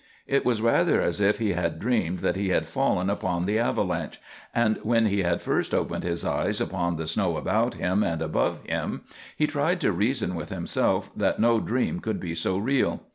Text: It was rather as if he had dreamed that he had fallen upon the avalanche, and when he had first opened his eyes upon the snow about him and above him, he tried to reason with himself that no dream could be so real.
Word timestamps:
It 0.25 0.43
was 0.43 0.63
rather 0.63 0.99
as 0.99 1.21
if 1.21 1.37
he 1.37 1.53
had 1.53 1.77
dreamed 1.77 2.21
that 2.21 2.35
he 2.35 2.49
had 2.49 2.67
fallen 2.67 3.07
upon 3.07 3.45
the 3.45 3.59
avalanche, 3.59 4.19
and 4.51 4.79
when 4.81 5.05
he 5.05 5.21
had 5.21 5.43
first 5.43 5.75
opened 5.75 6.03
his 6.03 6.25
eyes 6.25 6.59
upon 6.59 6.95
the 6.95 7.05
snow 7.05 7.37
about 7.37 7.75
him 7.75 8.01
and 8.01 8.19
above 8.19 8.63
him, 8.65 9.01
he 9.37 9.45
tried 9.45 9.79
to 9.81 9.91
reason 9.91 10.33
with 10.33 10.49
himself 10.49 11.11
that 11.15 11.39
no 11.39 11.59
dream 11.59 11.99
could 11.99 12.19
be 12.19 12.33
so 12.33 12.57
real. 12.57 13.03